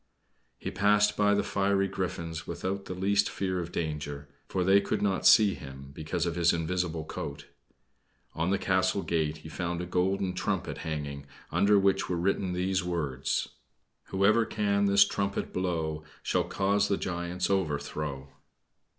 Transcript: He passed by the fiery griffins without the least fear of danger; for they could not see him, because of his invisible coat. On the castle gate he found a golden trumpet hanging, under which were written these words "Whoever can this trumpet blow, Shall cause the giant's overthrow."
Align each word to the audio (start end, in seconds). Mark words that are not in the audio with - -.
He 0.57 0.71
passed 0.71 1.15
by 1.15 1.35
the 1.35 1.43
fiery 1.43 1.87
griffins 1.87 2.47
without 2.47 2.85
the 2.85 2.95
least 2.95 3.29
fear 3.29 3.59
of 3.59 3.71
danger; 3.71 4.27
for 4.47 4.63
they 4.63 4.81
could 4.81 4.99
not 5.03 5.27
see 5.27 5.53
him, 5.53 5.91
because 5.93 6.25
of 6.25 6.33
his 6.33 6.53
invisible 6.53 7.05
coat. 7.05 7.45
On 8.33 8.49
the 8.49 8.57
castle 8.57 9.03
gate 9.03 9.37
he 9.37 9.47
found 9.47 9.79
a 9.79 9.85
golden 9.85 10.33
trumpet 10.33 10.79
hanging, 10.79 11.27
under 11.51 11.77
which 11.77 12.09
were 12.09 12.17
written 12.17 12.53
these 12.53 12.83
words 12.83 13.49
"Whoever 14.05 14.43
can 14.43 14.85
this 14.85 15.05
trumpet 15.05 15.53
blow, 15.53 16.03
Shall 16.23 16.45
cause 16.45 16.87
the 16.87 16.97
giant's 16.97 17.51
overthrow." 17.51 18.29